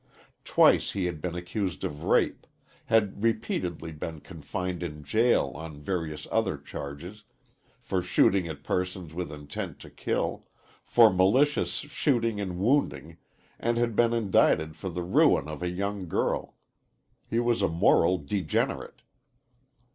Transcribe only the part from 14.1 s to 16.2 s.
indicted for the ruin of a young